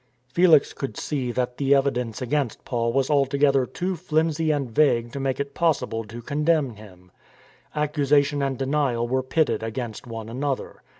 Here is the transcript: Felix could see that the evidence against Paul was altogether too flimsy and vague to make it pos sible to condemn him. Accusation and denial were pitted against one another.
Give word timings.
Felix 0.33 0.73
could 0.73 0.97
see 0.97 1.31
that 1.31 1.57
the 1.57 1.75
evidence 1.75 2.23
against 2.23 2.65
Paul 2.65 2.91
was 2.91 3.11
altogether 3.11 3.67
too 3.67 3.95
flimsy 3.95 4.49
and 4.49 4.67
vague 4.71 5.11
to 5.13 5.19
make 5.19 5.39
it 5.39 5.53
pos 5.53 5.79
sible 5.79 6.07
to 6.09 6.23
condemn 6.23 6.73
him. 6.73 7.11
Accusation 7.75 8.41
and 8.41 8.57
denial 8.57 9.07
were 9.07 9.21
pitted 9.21 9.61
against 9.61 10.07
one 10.07 10.27
another. 10.27 10.81